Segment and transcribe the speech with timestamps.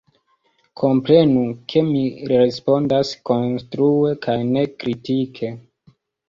[0.81, 1.43] Komprenu,
[1.73, 2.01] ke mi
[2.31, 5.53] respondas konstrue kaj ne kritike.